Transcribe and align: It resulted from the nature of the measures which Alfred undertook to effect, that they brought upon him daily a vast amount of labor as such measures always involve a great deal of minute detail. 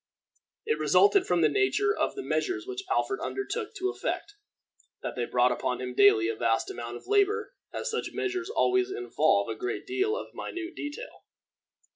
It 0.65 0.79
resulted 0.79 1.27
from 1.27 1.41
the 1.41 1.47
nature 1.47 1.95
of 1.95 2.15
the 2.15 2.23
measures 2.23 2.65
which 2.65 2.85
Alfred 2.89 3.19
undertook 3.19 3.75
to 3.75 3.91
effect, 3.91 4.33
that 5.03 5.15
they 5.15 5.25
brought 5.25 5.51
upon 5.51 5.79
him 5.79 5.93
daily 5.93 6.27
a 6.27 6.35
vast 6.35 6.71
amount 6.71 6.97
of 6.97 7.05
labor 7.05 7.53
as 7.71 7.91
such 7.91 8.09
measures 8.11 8.49
always 8.49 8.89
involve 8.89 9.47
a 9.47 9.53
great 9.55 9.85
deal 9.85 10.17
of 10.17 10.33
minute 10.33 10.73
detail. 10.73 11.25